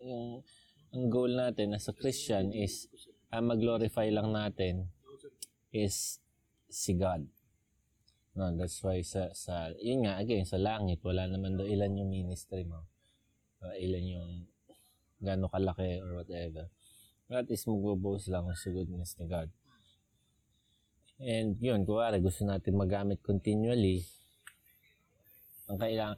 Yung, 0.05 0.45
ang 0.93 1.07
goal 1.09 1.33
natin 1.33 1.73
as 1.73 1.89
a 1.89 1.95
Christian 1.97 2.53
is 2.53 2.89
ang 3.33 3.49
mag-glorify 3.53 4.09
lang 4.09 4.33
natin 4.33 4.89
is 5.73 6.21
si 6.69 6.97
God. 6.97 7.29
No, 8.39 8.55
that's 8.55 8.79
why 8.87 9.03
sa, 9.03 9.35
sa, 9.35 9.75
yun 9.83 10.07
nga, 10.07 10.17
again, 10.23 10.47
sa 10.47 10.57
langit, 10.61 11.03
wala 11.03 11.27
naman 11.27 11.59
do 11.59 11.67
ilan 11.67 11.99
yung 11.99 12.13
ministry 12.13 12.63
mo. 12.63 12.87
Uh, 13.59 13.75
ilan 13.75 14.05
yung 14.07 14.31
gano'ng 15.19 15.51
kalaki 15.51 15.99
or 15.99 16.23
whatever. 16.23 16.71
At 17.29 17.49
is 17.53 17.69
magbo-boast 17.69 18.33
lang 18.33 18.49
sa 18.57 18.73
goodness 18.73 19.17
ni 19.21 19.29
God. 19.29 19.53
And 21.21 21.61
yun, 21.61 21.85
kuwari, 21.85 22.25
gusto 22.25 22.49
natin 22.49 22.79
magamit 22.79 23.21
continually, 23.21 24.07
ang 25.69 25.77
kailangan 25.77 26.17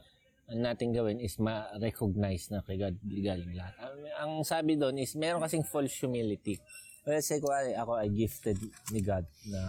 ang 0.51 0.67
natin 0.67 0.91
gawin 0.91 1.23
is 1.23 1.39
ma-recognize 1.39 2.51
na 2.51 2.59
kay 2.59 2.75
God 2.75 2.99
galing 2.99 3.55
lahat. 3.55 3.71
Ang, 3.79 3.95
ang 4.19 4.31
sabi 4.43 4.75
doon 4.75 4.99
is, 4.99 5.15
meron 5.15 5.39
kasing 5.39 5.63
false 5.63 5.95
humility. 6.03 6.59
Let's 7.07 7.31
say, 7.31 7.39
kuwari, 7.39 7.71
ako 7.71 7.95
ay 7.95 8.11
gifted 8.11 8.59
ni 8.91 8.99
God 8.99 9.23
na 9.47 9.61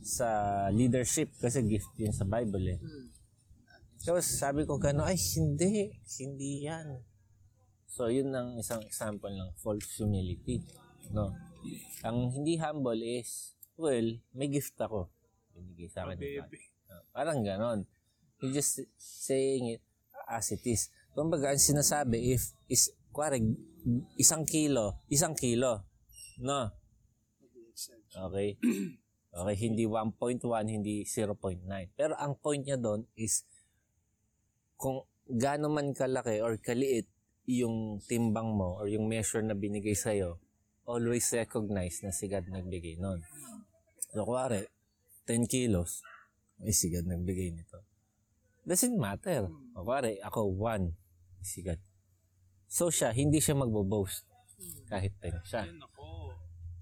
sa 0.00 0.28
leadership 0.72 1.36
kasi 1.36 1.60
gift 1.68 1.92
yun 2.00 2.16
sa 2.16 2.24
Bible 2.24 2.64
eh. 2.76 2.80
Tapos 4.04 4.24
sabi 4.24 4.64
ko 4.64 4.80
gano'n, 4.80 5.04
ay 5.04 5.20
hindi, 5.36 5.92
hindi 6.16 6.64
yan. 6.64 7.04
So 7.94 8.10
yun 8.10 8.34
ang 8.34 8.58
isang 8.58 8.82
example 8.82 9.30
ng 9.30 9.54
false 9.54 10.02
humility. 10.02 10.58
No? 11.14 11.30
Ang 12.02 12.34
hindi 12.34 12.58
humble 12.58 12.98
is, 12.98 13.54
well, 13.78 14.18
may 14.34 14.50
gift 14.50 14.74
ako. 14.82 15.06
Binigay 15.54 15.86
sa 15.86 16.02
akin 16.02 16.18
God. 16.18 16.50
Ah, 16.90 17.02
Parang 17.14 17.46
ganon. 17.46 17.86
He 18.42 18.50
just 18.50 18.82
saying 18.98 19.78
it 19.78 19.82
as 20.26 20.50
it 20.50 20.66
is. 20.66 20.90
Kumbaga, 21.14 21.54
ang 21.54 21.62
sinasabi, 21.62 22.34
if 22.34 22.50
is, 22.66 22.90
kuwari, 23.14 23.38
isang 24.18 24.42
kilo, 24.42 24.98
isang 25.06 25.38
kilo. 25.38 25.86
No? 26.42 26.74
Okay? 28.10 28.58
Okay, 29.34 29.66
hindi 29.66 29.82
1.1, 29.82 30.46
hindi 30.70 31.02
0.9. 31.02 31.66
Pero 31.98 32.14
ang 32.22 32.38
point 32.38 32.62
niya 32.62 32.78
doon 32.78 33.02
is 33.18 33.42
kung 34.78 35.02
gaano 35.26 35.66
man 35.66 35.90
kalaki 35.90 36.38
or 36.38 36.54
kaliit 36.62 37.10
yung 37.44 38.00
timbang 38.04 38.52
mo 38.56 38.80
or 38.80 38.88
yung 38.88 39.08
measure 39.08 39.44
na 39.44 39.52
binigay 39.56 39.96
sa'yo, 39.96 40.40
always 40.88 41.28
recognize 41.32 42.00
na 42.04 42.12
si 42.12 42.28
God 42.28 42.48
nagbigay 42.48 42.96
nun. 43.00 43.20
So, 44.12 44.24
kuwari, 44.24 44.68
10 45.28 45.48
kilos, 45.48 46.04
ay 46.60 46.72
si 46.72 46.92
God 46.92 47.08
nagbigay 47.08 47.52
nito. 47.52 47.84
Doesn't 48.64 48.96
matter. 48.96 49.48
O 49.76 49.84
kuwari, 49.84 50.16
ako 50.24 50.48
1, 50.56 50.92
si 51.44 51.60
God. 51.60 51.80
So 52.64 52.88
siya, 52.88 53.12
hindi 53.12 53.38
siya 53.38 53.54
magbo-boast 53.54 54.24
kahit 54.88 55.12
10 55.20 55.44
siya. 55.44 55.62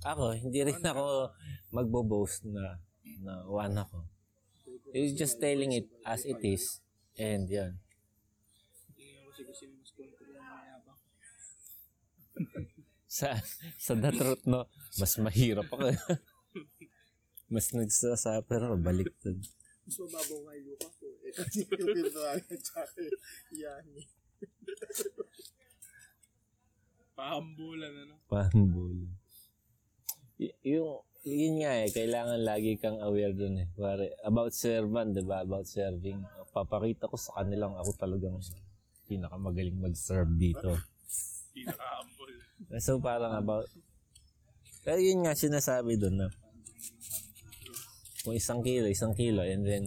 Ako. 0.02 0.34
Hindi 0.34 0.66
rin 0.66 0.82
ako 0.82 1.30
magbo-boast 1.74 2.46
na 2.46 2.78
na 3.22 3.46
one 3.46 3.74
ako. 3.78 4.02
He's 4.92 5.14
just 5.14 5.38
telling 5.38 5.72
it 5.72 5.88
as 6.04 6.26
it 6.26 6.42
is. 6.42 6.82
And 7.16 7.46
yan. 7.48 7.78
Tingin 8.96 9.22
ko 9.22 9.30
kasi 9.30 9.42
kasi 9.46 9.64
mas 9.72 9.90
konti 9.94 10.24
lang 10.34 10.42
mayabang. 10.42 11.00
Sa, 13.12 13.36
sa 13.76 13.92
the 13.92 14.08
truth, 14.08 14.48
no, 14.48 14.64
mas 14.96 15.12
mahirap 15.20 15.68
ako. 15.68 15.92
mas 17.52 17.68
nagsasuffer 17.76 18.60
ako, 18.64 18.76
baliktad. 18.80 19.36
Mas 19.84 19.96
mababaw 20.00 20.38
nga 20.48 20.52
yung 20.56 20.68
luka 20.72 20.88
ko. 20.96 21.06
Eh, 21.20 21.32
kasi 21.36 21.58
yung 21.68 21.92
pintuan 21.92 22.40
at 22.40 22.62
saka 22.64 23.02
yan. 23.52 23.84
Pahambulan, 27.12 27.92
ano? 27.92 28.14
Pambul. 28.30 29.12
Y- 30.40 30.56
yung, 30.64 31.04
yun 31.22 31.54
nga 31.62 31.84
eh, 31.84 31.90
kailangan 31.92 32.40
lagi 32.40 32.80
kang 32.80 32.98
aware 33.04 33.36
dun 33.36 33.60
eh. 33.60 33.68
Pare, 33.76 34.16
about 34.24 34.56
servant, 34.56 35.12
di 35.12 35.22
ba? 35.22 35.44
About 35.44 35.68
serving. 35.68 36.24
Papakita 36.56 37.12
ko 37.12 37.16
sa 37.20 37.44
kanilang 37.44 37.76
ako 37.76 37.92
talagang 37.94 38.40
pinakamagaling 39.04 39.78
mag-serve 39.78 40.32
dito. 40.40 40.72
Hindi 41.52 41.68
nakahambol. 41.68 42.21
So 42.80 42.96
parang 43.02 43.36
about 43.36 43.68
pero 44.82 44.98
yun 44.98 45.22
nga 45.22 45.36
sinasabi 45.36 45.94
doon 45.94 46.26
na 46.26 46.28
kung 48.22 48.34
isang 48.34 48.62
kilo, 48.62 48.86
isang 48.86 49.14
kilo 49.14 49.42
and 49.42 49.66
then 49.66 49.84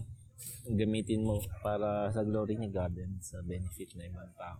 gamitin 0.67 1.23
mo 1.23 1.39
para 1.63 2.11
sa 2.11 2.23
glory 2.23 2.59
ni 2.59 2.67
God 2.71 2.95
and 2.99 3.19
sa 3.23 3.39
benefit 3.43 3.95
ng 3.95 4.11
ibang 4.11 4.33
tao. 4.35 4.59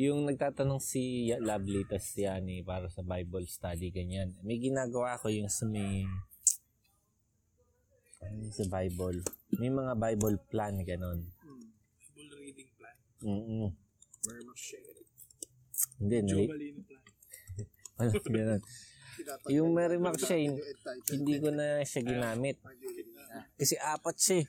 Yung 0.00 0.26
nagtatanong 0.26 0.80
si 0.80 1.30
Lovely 1.36 1.84
tas 1.86 2.08
Yani 2.16 2.64
para 2.64 2.88
sa 2.88 3.04
Bible 3.04 3.46
study 3.46 3.92
ganyan. 3.92 4.34
May 4.42 4.58
ginagawa 4.58 5.20
ko 5.20 5.28
yung 5.30 5.52
sa 5.52 5.68
may 5.68 6.06
ano 8.22 8.48
sa 8.54 8.66
Bible. 8.70 9.22
May 9.58 9.70
mga 9.70 9.92
Bible 9.98 10.36
plan 10.50 10.78
ganon. 10.82 11.26
Full 12.14 12.32
reading 12.38 12.70
plan. 12.78 12.96
Mm. 13.22 13.70
Very 14.24 14.42
much 14.46 14.62
share. 14.72 14.91
Hindi, 16.02 16.16
nali- 16.26 16.50
Balino 16.50 16.80
plan. 16.86 17.02
wala 18.02 18.18
ganon. 18.18 18.62
Yung 19.46 19.70
Mary 19.70 20.02
McShane, 20.02 20.58
hindi 21.14 21.34
ko 21.38 21.54
na 21.54 21.86
siya 21.86 22.02
ginamit. 22.02 22.58
Kasi 23.54 23.78
apat 23.78 24.16
siya 24.18 24.36
eh. 24.42 24.46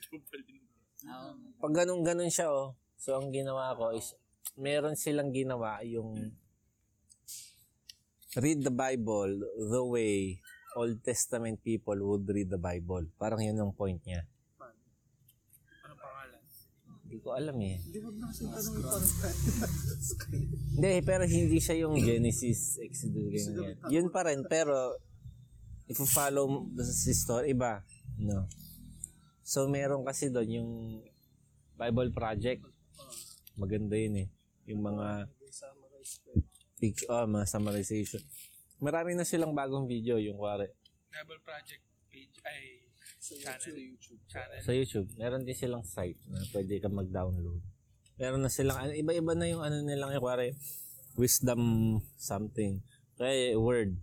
Pag 1.62 1.74
ganun-ganun 1.78 2.34
siya 2.34 2.50
oh. 2.50 2.74
So 2.98 3.14
ang 3.20 3.30
ginawa 3.30 3.78
ko 3.78 3.94
is, 3.94 4.18
meron 4.58 4.98
silang 4.98 5.30
ginawa 5.30 5.84
yung 5.86 6.34
read 8.34 8.66
the 8.66 8.74
Bible 8.74 9.46
the 9.70 9.84
way 9.86 10.42
Old 10.74 11.06
Testament 11.06 11.62
people 11.62 11.96
would 12.02 12.26
read 12.26 12.50
the 12.50 12.58
Bible. 12.58 13.06
Parang 13.22 13.46
yun 13.46 13.60
ang 13.62 13.78
point 13.78 14.02
niya. 14.02 14.26
Hindi 17.14 17.30
ko 17.30 17.38
alam 17.38 17.58
eh. 17.62 17.78
Hindi 17.78 18.00
mo 18.02 18.10
na 18.18 18.26
kasi 18.26 18.42
tanong 18.50 18.74
yung 18.74 18.90
parang 18.90 19.14
Hindi, 20.74 20.92
pero 21.06 21.24
hindi 21.30 21.58
siya 21.62 21.76
yung 21.86 21.94
Genesis, 22.02 22.82
Exodus, 22.82 23.54
ganyan. 23.54 23.78
Yun 23.86 24.08
pa 24.10 24.26
rin, 24.26 24.42
pero 24.50 24.98
if 25.86 25.94
you 25.94 26.10
follow 26.10 26.66
the 26.74 26.82
story, 27.14 27.54
iba. 27.54 27.86
No. 28.18 28.50
So, 29.46 29.70
meron 29.70 30.02
kasi 30.02 30.34
doon 30.34 30.50
yung 30.50 30.72
Bible 31.78 32.10
Project. 32.18 32.66
Maganda 33.62 33.94
yun 33.94 34.26
eh. 34.26 34.28
Yung 34.74 34.82
mga 34.82 35.30
picture, 36.82 37.14
oh, 37.14 37.30
mga 37.30 37.46
summarization. 37.46 38.26
Marami 38.82 39.14
na 39.14 39.22
silang 39.22 39.54
bagong 39.54 39.86
video, 39.86 40.18
yung 40.18 40.42
kuwari. 40.42 40.66
Bible 41.14 41.46
Project 41.46 41.86
page. 42.10 42.42
Ay, 42.42 42.83
channel. 43.40 43.76
YouTube. 43.78 44.22
Channel. 44.30 44.60
Sa 44.62 44.72
YouTube, 44.74 45.08
meron 45.18 45.42
din 45.42 45.58
silang 45.58 45.86
site 45.86 46.20
na 46.30 46.42
pwede 46.54 46.74
ka 46.78 46.90
mag-download. 46.92 47.62
Meron 48.22 48.42
na 48.46 48.52
silang, 48.52 48.78
ano, 48.78 48.92
iba-iba 48.94 49.34
na 49.34 49.48
yung 49.50 49.64
ano 49.66 49.82
nilang, 49.82 50.14
yung 50.14 50.22
kuwari, 50.22 50.54
wisdom 51.18 51.62
something. 52.18 52.82
Kaya 53.18 53.58
word. 53.58 53.98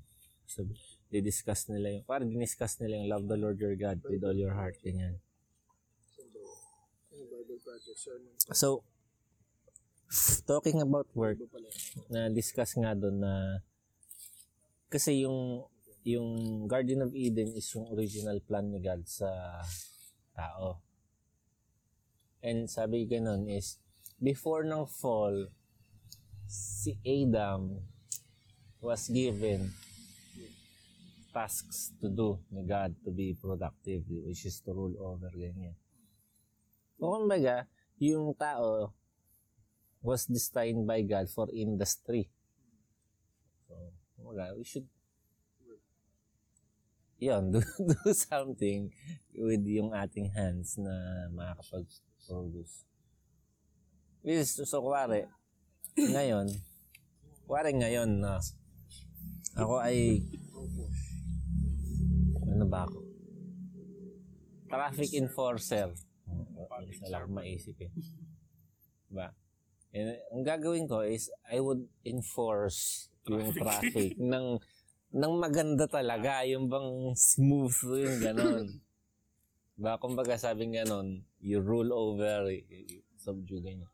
So, 0.51 0.67
di-discuss 1.11 1.67
nila 1.71 1.99
yung, 2.01 2.07
parang 2.07 2.31
diniscuss 2.31 2.79
nila 2.79 3.03
yung 3.03 3.11
love 3.11 3.27
the 3.27 3.39
Lord 3.39 3.59
your 3.59 3.75
God 3.75 3.99
with 4.07 4.23
all 4.23 4.35
your 4.35 4.55
heart, 4.55 4.79
ganyan. 4.83 5.19
So, 8.55 8.83
talking 10.47 10.83
about 10.83 11.07
work, 11.15 11.39
na 12.11 12.31
discuss 12.31 12.75
nga 12.79 12.95
doon 12.95 13.23
na 13.23 13.63
kasi 14.91 15.23
yung 15.23 15.71
yung 16.05 16.65
Garden 16.65 17.05
of 17.05 17.13
Eden 17.13 17.53
is 17.53 17.69
yung 17.77 17.89
original 17.93 18.41
plan 18.41 18.73
ni 18.73 18.81
God 18.81 19.05
sa 19.05 19.61
tao. 20.33 20.81
And 22.41 22.65
sabi 22.73 23.05
ganun 23.05 23.45
is 23.53 23.77
before 24.17 24.65
ng 24.65 24.89
fall 24.89 25.53
si 26.49 26.97
Adam 27.05 27.85
was 28.81 29.13
given 29.13 29.69
tasks 31.31 31.93
to 32.01 32.09
do 32.09 32.41
ni 32.51 32.65
God 32.65 32.97
to 33.05 33.13
be 33.13 33.37
productive 33.37 34.03
which 34.09 34.49
is 34.49 34.59
to 34.65 34.73
rule 34.73 34.97
over 34.99 35.31
ganyan. 35.37 35.77
O 37.01 37.17
kumbaga, 37.17 37.69
yung 38.01 38.33
tao 38.37 38.93
was 40.01 40.25
destined 40.25 40.89
by 40.89 41.05
God 41.05 41.29
for 41.29 41.49
industry. 41.53 42.29
So, 43.69 43.77
kumbaga, 44.17 44.57
we 44.57 44.65
should 44.65 44.89
yun, 47.21 47.43
do, 47.53 47.61
do 47.61 48.11
something 48.17 48.89
with 49.37 49.63
yung 49.69 49.93
ating 49.93 50.33
hands 50.33 50.81
na 50.81 51.29
makakapag-produce. 51.37 52.89
Which 54.25 54.41
is, 54.41 54.57
so, 54.57 54.81
kuwari, 54.81 55.29
ngayon, 55.97 56.49
kuwari 57.45 57.77
ngayon 57.77 58.25
na 58.25 58.41
ako 59.57 59.85
ay 59.85 60.25
ano 62.49 62.65
ba 62.69 62.89
ako? 62.89 62.99
Traffic 64.71 65.11
enforcer. 65.19 65.91
Isa 66.87 67.07
lang 67.11 67.35
maisip 67.35 67.77
eh. 67.83 67.93
Diba? 69.11 69.35
And 69.91 70.15
ang 70.31 70.45
gagawin 70.47 70.87
ko 70.87 71.03
is 71.03 71.29
I 71.51 71.59
would 71.59 71.83
enforce 72.07 73.11
yung 73.27 73.51
traffic 73.51 74.15
ng 74.17 74.63
ng 75.11 75.35
maganda 75.43 75.91
talaga, 75.91 76.47
yung 76.47 76.71
bang 76.71 77.15
smooth 77.19 77.75
yung 77.99 78.19
ganon. 78.23 78.67
Ba, 79.81 79.97
kumbaga 79.97 80.37
sabing 80.37 80.77
ganon, 80.77 81.25
you 81.41 81.59
rule 81.59 81.91
over, 81.91 82.53
y- 82.53 82.63
y- 82.69 83.03
subdue 83.17 83.65
ganyan. 83.65 83.91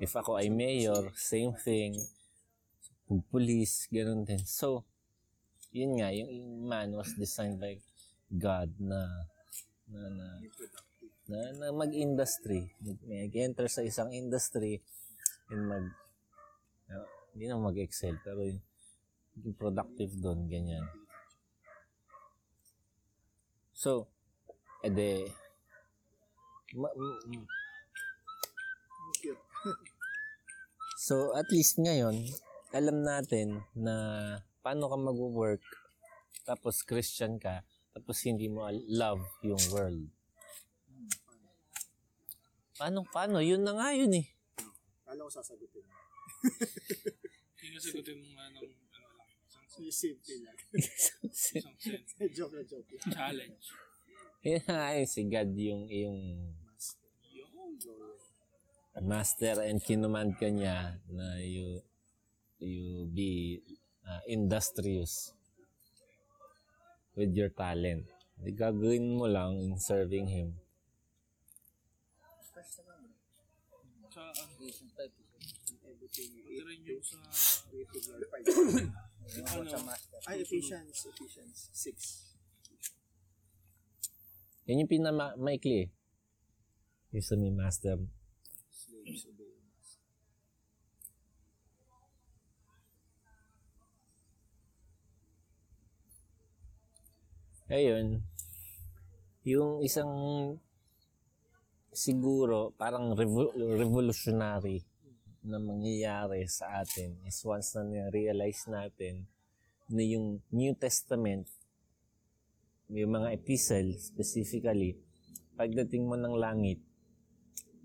If 0.00 0.16
ako 0.16 0.40
ay 0.40 0.48
mayor, 0.48 1.12
same 1.12 1.52
thing. 1.60 1.92
Pag 3.04 3.20
police, 3.28 3.84
ganon 3.92 4.24
din. 4.24 4.40
So, 4.48 4.88
yun 5.70 6.00
nga, 6.00 6.08
yung, 6.10 6.30
yung 6.32 6.52
man 6.66 6.88
was 6.96 7.12
designed 7.14 7.60
by 7.60 7.78
God 8.32 8.72
na 8.80 9.28
na 9.90 10.02
na, 10.08 10.26
na, 11.26 11.38
na 11.52 11.66
mag-industry. 11.74 12.74
Mag-enter 13.06 13.66
sa 13.68 13.82
isang 13.84 14.10
industry 14.14 14.80
and 15.50 15.66
mag 15.66 15.84
uh, 16.90 17.06
hindi 17.34 17.44
na 17.50 17.58
mag-excel 17.58 18.18
pero 18.22 18.46
yung, 18.46 18.62
yung 19.44 19.56
productive 19.56 20.12
doon, 20.20 20.46
ganyan. 20.46 20.84
So, 23.72 24.12
ede, 24.84 25.32
ma- 26.76 26.92
m- 26.92 27.20
m- 27.32 27.48
Cute. 29.20 29.40
So, 31.00 31.32
at 31.32 31.48
least 31.48 31.80
ngayon, 31.80 32.28
alam 32.76 33.00
natin 33.00 33.64
na 33.72 33.94
paano 34.60 34.88
ka 34.92 34.96
mag-work, 35.00 35.64
tapos 36.44 36.84
Christian 36.84 37.40
ka, 37.40 37.64
tapos 37.96 38.20
hindi 38.28 38.52
mo 38.52 38.68
al- 38.68 38.84
love 38.86 39.24
yung 39.40 39.60
world. 39.72 40.04
Paano, 42.76 43.04
paano? 43.08 43.44
Yun 43.44 43.60
na 43.60 43.76
nga 43.76 43.92
yun 43.92 44.12
eh. 44.16 44.26
Kala 45.04 45.24
ko 45.26 45.30
sasagutin. 45.32 45.84
Hindi 47.60 47.76
nga 47.76 47.80
sagutin 47.80 48.16
mo 48.24 48.28
nga 48.36 48.46
ng 48.56 48.79
isang, 49.84 50.16
Simple 50.20 50.36
lang. 50.44 50.56
isang 50.80 51.24
sen- 51.32 52.32
joke 52.36 52.54
na 52.56 52.62
joke 52.64 52.88
lang. 52.90 53.12
challenge. 53.12 53.64
Yun 54.40 54.60
na 54.64 54.72
nga 54.72 54.88
yun, 54.96 55.08
si 55.08 55.20
God 55.28 55.50
yung, 55.52 55.82
yung 55.88 56.18
master 59.00 59.64
and 59.64 59.80
kinumand 59.80 60.36
ka 60.36 60.48
niya 60.48 61.00
na 61.08 61.40
you, 61.40 61.80
you 62.60 63.08
be 63.08 63.60
uh, 64.04 64.20
industrious 64.28 65.32
with 67.16 67.32
your 67.32 67.48
talent. 67.52 68.04
Di 68.40 68.52
gagawin 68.56 69.16
mo 69.16 69.28
lang 69.28 69.56
in 69.60 69.76
serving 69.76 70.28
Him. 70.28 70.56
First 72.52 72.80
na 72.84 72.96
lang. 72.96 73.04
Sa 74.08 74.20
ano, 74.24 74.42
Everything. 74.56 74.88
pati 74.96 75.30
rin 76.70 76.80
yung 76.86 77.02
sa 77.02 77.16
to 77.30 77.88
glorify. 79.30 79.62
ano, 79.62 79.94
Ay, 80.26 80.42
Ephesians. 80.42 81.06
Ephesians 81.06 81.58
6. 81.72 82.30
Yan 84.66 84.82
yung 84.84 84.90
pinamaikli 84.90 85.86
eh. 85.86 85.88
Yung 87.14 87.26
sa 87.26 87.34
may 87.34 87.50
master. 87.50 87.98
Slaves 88.70 89.26
obey. 89.26 89.54
Ayun. 97.70 98.22
Yung 99.46 99.82
isang 99.82 100.10
siguro 101.90 102.70
parang 102.78 103.14
revo- 103.18 103.54
revolutionary 103.54 104.86
na 105.40 105.56
mangyayari 105.56 106.44
sa 106.44 106.84
atin 106.84 107.16
is 107.24 107.40
once 107.48 107.72
na 107.72 107.88
na-realize 107.88 108.68
natin 108.68 109.24
na 109.88 110.04
yung 110.04 110.44
New 110.52 110.76
Testament, 110.76 111.48
yung 112.92 113.16
mga 113.16 113.32
epistle 113.32 113.96
specifically, 113.96 115.00
pagdating 115.56 116.04
mo 116.04 116.14
ng 116.20 116.36
langit, 116.36 116.78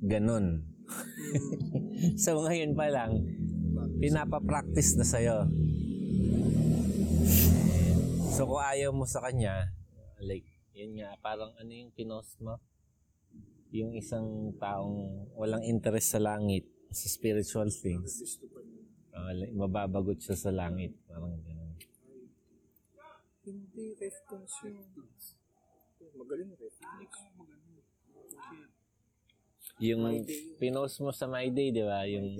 ganun. 0.03 0.67
so 2.23 2.43
ngayon 2.43 2.75
pa 2.75 2.91
lang, 2.91 3.23
pinapapractice 4.03 4.99
na 4.99 5.07
sa'yo. 5.07 5.47
So 8.35 8.51
kung 8.51 8.59
ayaw 8.59 8.91
mo 8.91 9.07
sa 9.07 9.23
kanya, 9.23 9.71
like, 10.19 10.43
yun 10.75 10.99
nga, 10.99 11.15
parang 11.23 11.55
ano 11.55 11.71
yung 11.71 11.95
pinost 11.95 12.35
mo? 12.43 12.59
Yung 13.71 13.95
isang 13.95 14.51
taong 14.59 15.31
walang 15.39 15.63
interest 15.63 16.11
sa 16.11 16.19
langit, 16.19 16.74
sa 16.95 17.07
spiritual 17.11 17.67
things. 17.67 18.39
Uh, 19.11 19.31
mababagot 19.51 20.19
siya 20.23 20.35
sa 20.39 20.51
langit. 20.51 20.95
Parang 21.07 21.35
gano'n. 21.43 21.75
Hindi, 23.45 23.93
ref 23.99 24.17
yun. 24.31 24.75
Magaling 26.15 26.51
ref. 26.55 26.75
Yung 29.83 30.03
pinost 30.55 31.03
mo 31.03 31.11
sa 31.11 31.27
My 31.27 31.51
Day, 31.51 31.75
di 31.75 31.83
ba? 31.83 32.07
Yung 32.07 32.31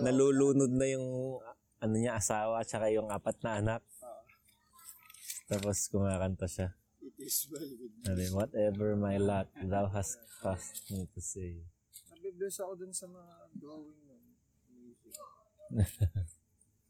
nalulunod 0.00 0.72
na 0.72 0.86
yung 0.88 1.38
ano 1.76 1.94
niya, 2.00 2.16
asawa, 2.16 2.64
tsaka 2.64 2.88
yung 2.88 3.12
apat 3.12 3.36
na 3.44 3.60
anak. 3.60 3.82
Ah, 4.00 4.24
Tapos 5.52 5.92
kumakanta 5.92 6.48
siya. 6.48 6.72
it 7.06 7.14
is 7.20 7.46
well 7.52 7.62
with 7.62 7.94
me. 8.18 8.26
Whatever 8.32 8.96
my 8.96 9.16
lot, 9.20 9.46
thou 9.62 9.86
hast 9.86 10.18
caused 10.42 10.82
me 10.90 11.06
to 11.14 11.20
say. 11.20 11.62
Nabibless 12.36 12.60
ako 12.60 12.76
dun 12.76 12.92
sa 12.92 13.08
mga 13.08 13.48
drawing 13.56 13.96
nun. 14.04 14.20
Amazing. 14.68 15.16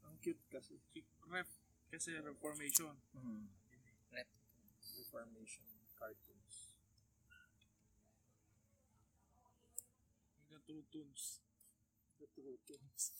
Ang 0.03 0.19
cute 0.19 0.43
kasi. 0.51 0.75
Ref, 1.23 1.47
kasi 1.87 2.19
reformation. 2.19 2.91
Reformation 4.99 5.63
cartoons. 5.95 6.75
Hanggang 10.35 10.67
true 10.67 10.83
tunes. 10.91 11.39
The 12.19 12.27
true 12.35 12.59
things. 12.67 13.15